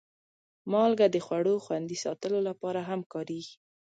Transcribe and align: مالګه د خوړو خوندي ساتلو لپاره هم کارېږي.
مالګه 0.71 1.07
د 1.11 1.17
خوړو 1.25 1.55
خوندي 1.65 1.97
ساتلو 2.05 2.39
لپاره 2.47 2.81
هم 2.89 3.01
کارېږي. 3.13 3.55